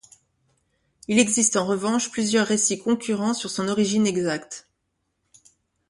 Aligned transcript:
Il 1.07 1.19
existe 1.19 1.55
en 1.57 1.65
revanche 1.67 2.09
plusieurs 2.09 2.47
récits 2.47 2.79
concurrents 2.81 3.35
sur 3.35 3.51
son 3.51 3.67
origine 3.67 4.07
exacte. 4.07 4.67